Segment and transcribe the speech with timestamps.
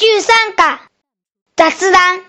[0.00, 0.80] 53課
[1.56, 2.22] 雑談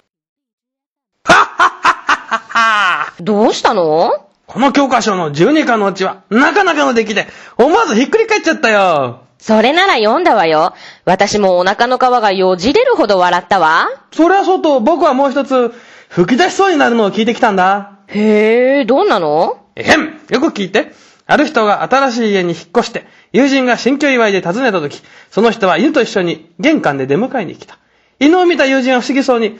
[3.22, 4.12] どうしたの？
[4.46, 9.22] この教科書の12課のうちは、なかなかの出来で、思わずひっくり返っちゃったよ。
[9.40, 10.74] それなら読んだわよ。
[11.06, 13.88] 私もお腹の皮がよじれるほど笑ったわ。
[14.12, 15.74] そりゃそうと、僕はもう一つ、
[16.10, 18.00] 吹き出しそうになるのを聞いてきたんだ。
[18.08, 19.60] へえ、どんなの？
[19.78, 20.92] えへんよく聞いて。
[21.32, 27.78] ある人が新しい家に引っ越して、友人が新居祝いで訪ねた時、その人は犬と一緒に玄関で出迎えに来た。
[28.20, 29.60] 犬を見た友人は不思議そうに、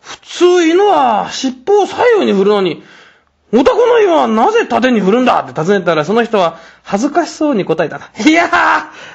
[0.00, 2.82] 普通犬は尻尾を左右に振るのに、
[3.52, 5.40] お宅の犬はなぜ縦に振るんだ？
[5.40, 8.10] って尋ねたら、その人は恥ずかしそうに答えたな。
[8.24, 8.50] いやー、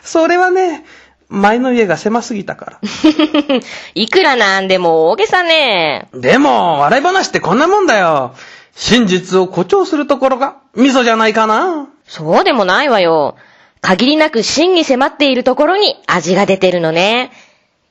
[0.03, 0.85] それはね、
[1.29, 2.79] 前の家が狭すぎたから。
[3.95, 6.09] いくらなんでも大げさね。
[6.13, 8.35] でも、笑い話ってこんなもんだよ。
[8.75, 11.87] 真実を誇張するところが、味噌じゃないかな。
[12.15, 13.37] そうでもないわよ。
[13.81, 17.31] 限りなく真に迫っているところに味が出てるのね。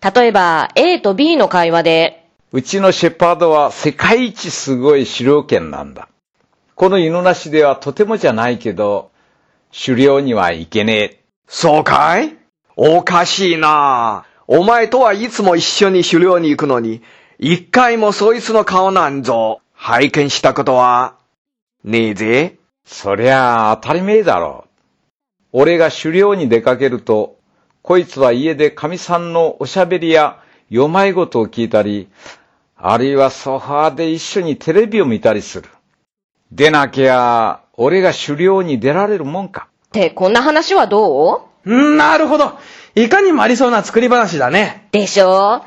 [0.00, 6.08] 例えば、A と B の会話で、うちのシェパードは世界一すごい狩猟犬なんだ。
[6.76, 9.10] この犬なしではとてもじゃないけど、
[9.72, 11.24] 狩猟には行けねえ。
[11.48, 12.36] そうかい？
[12.76, 17.02] おかしいなお前とはいつも一緒に狩猟に行くのに、
[17.40, 21.16] 一回もそいつの顔なんぞ、拝見したことは、
[21.82, 22.61] ねえぜ。
[22.84, 24.68] そりゃあ当たり前だろう。
[25.52, 27.36] 俺が狩猟に出かけると、
[27.82, 32.08] こいつは家で神さんのおしゃべりや読まい事を聞いたり、
[32.76, 35.68] あるいはソファーで一緒にテレビを見たりする。
[36.50, 39.68] でなきゃ、俺が狩猟に出られるもんか。
[39.86, 41.72] ってこんな話はどう？
[41.74, 42.58] んなるほど。
[42.94, 44.88] いかにもありそうな作り話だね。
[44.92, 45.64] でしょ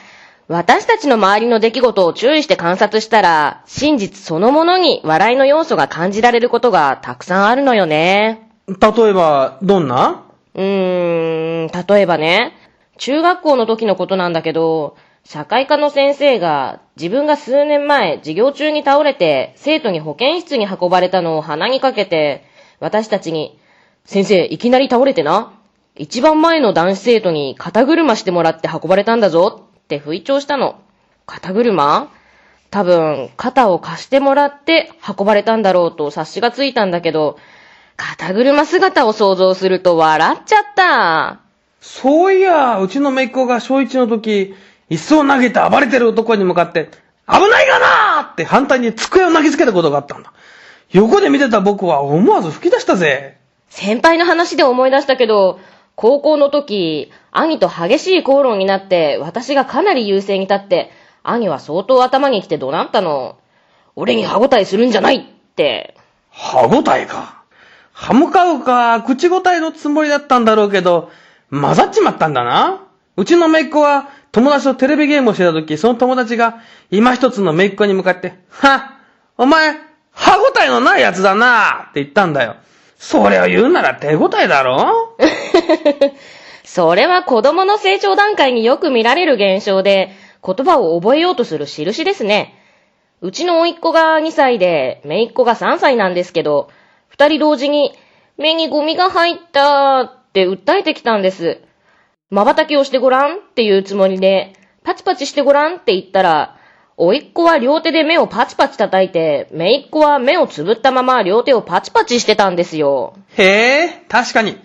[0.48, 8.52] 私たちの周りの出来事を注意して観察したら、真実そのものに笑いの要素が感じられることがたくさんあるのよね。
[8.68, 8.76] 例
[9.10, 10.24] えば、どんな？
[10.54, 12.54] うーん、例えばね、
[12.98, 22.46] 中学校の時のことなんだけど、社会科の先生が自分が数年前授業中に倒れて生徒に保健室に運ばれたのを鼻にかけて、
[22.80, 23.60] 私たちに、
[24.06, 25.54] 先生いきなり倒れてな？
[25.96, 30.80] 一番前の男子生徒に肩車してもらって運ばれたんだぞって吹聴したの。
[31.28, 32.10] 肩車？
[32.72, 37.38] 多分、肩を貸してもらって運ばれたんだろうと察しがついたんだけど、
[37.96, 41.40] 肩車姿を想像すると笑っちゃった。
[41.82, 44.56] そういや、うちの姪っ子が小一の時、
[44.90, 46.90] 椅子を投げて暴れてる男に向かって、
[47.28, 50.34] 危ないがなーって反対に机を投げつけたことがあったんだ。
[50.90, 53.38] 横で見てた僕は思わず吹き出したぜ。
[53.70, 55.60] 先輩の話で思い出したけど、
[55.96, 60.92] 高校の時、兄と激しい口論になって、私がかなり優勢に立って、
[61.24, 63.38] 兄は相当頭に来て怒鳴ったの。
[63.96, 65.96] 俺に歯応えするんじゃないって。
[66.30, 67.44] 歯応えか？
[67.94, 71.10] 歯向かうか、口応えのつもりだったんだろうけど、
[71.50, 72.82] 混ざっちまったんだな。
[73.16, 78.98] うちの姪っ子は、友達とテレビゲームをしてた時、その友達が、今一つの姪っ子に向かって、は
[79.38, 79.78] お前、
[80.12, 82.58] 歯応えのないやつだなって言ったんだよ。
[82.98, 85.16] それを言うなら手応えだろ？
[86.64, 90.12] それは子供の成長段階によく見られる現象で、
[90.46, 92.56] 言葉を覚えようとする印ですね。
[93.22, 96.70] うちの甥っ子が2歳で、姪っ子が3歳なんですけど、
[97.08, 97.94] 二人同時に、
[98.38, 101.62] 目にゴミが入ったって訴えてきたんです。
[102.30, 106.58] 瞬きをしてごらんっていうつもりで、パチパチしてごらんって言ったら、
[106.98, 113.16] 甥っ子は両手で目をパチパチ叩いて、姪っ子は目をつぶったまま両手をパチパチしてたんですよ。
[113.38, 114.58] へえ、確かに。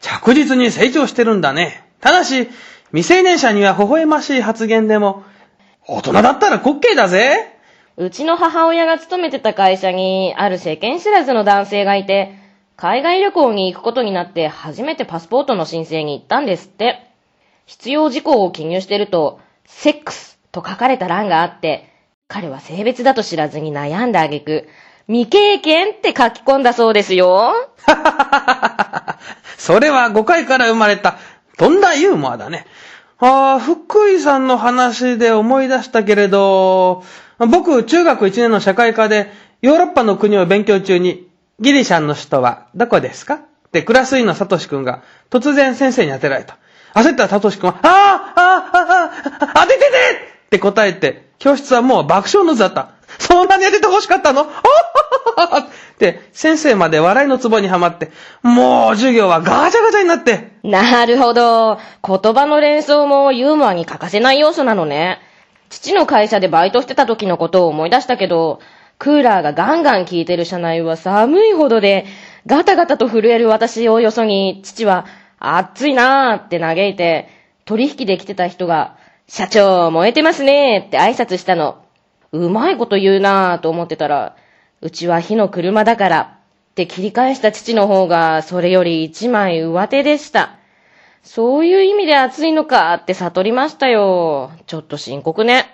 [0.00, 1.84] 着実に成長してるんだね。
[2.00, 2.48] ただし、
[2.88, 5.24] 未成年者には微笑ましい発言でも、
[5.86, 7.58] 大人だったら滑稽だぜ。
[7.96, 12.34] うちの母親が勤めてた会社に、ある世間知らずの男性がいて、
[12.76, 17.10] 海外旅行に行くことになって初めてパスポートの申請に行ったんですって。
[17.66, 21.88] 必要事項を記入してると、セックスと書かれた欄があって、
[22.28, 24.68] 彼は性別だと知らずに悩んだ挙句、
[25.06, 27.52] 未経験って書き込んだそうですよ。
[29.56, 31.18] それは誤解から生まれた、
[31.56, 32.66] とんだユーモアだね。
[33.18, 37.04] ああ、福井さんの話で思い出したけれど、
[37.38, 39.32] 僕、中学1年の社会科で、
[39.62, 41.28] ヨーロッパの国を勉強中に、
[41.60, 43.34] ギリシャンの首都はどこですか？
[43.34, 43.40] っ
[43.70, 46.58] てクラス委員のサトシ君が突然先生に当てられた。
[46.94, 48.80] 焦ったサトシ君は、ああ、ああ、
[49.52, 49.86] ああ、当ててて
[50.46, 52.90] って答えて、教室はもう爆笑の図だった。
[53.18, 54.42] そんなに当てて欲しかったの？
[54.42, 54.46] っ
[55.94, 58.10] って、先生まで笑いのツボにはまって、
[58.42, 61.78] もう授業はガチャガチャになって、なるほど。
[62.06, 65.20] 言葉の連想もユーモアに欠かせない要素なのね。
[65.68, 68.60] 父の会社でバイトしてた時のことを思い出したけど、
[68.98, 72.06] クーラーがガンガン効いてる車内は寒いほどで、
[72.46, 75.06] ガタガタと震える私をよそに、父は、
[75.38, 77.28] 暑いなーって嘆いて、
[77.64, 78.96] 取引で来てた人が、
[79.26, 81.82] 社長、燃えてますねーって挨拶したの。
[82.32, 84.36] うまいこと言うなぁと思ってたら、
[84.84, 90.58] うちは火の車だからって切り返した父の方がそれより一枚上手でした。
[91.22, 94.52] そういう意味で暑いのかって悟りましたよ。
[94.66, 95.73] ちょっと深刻ね。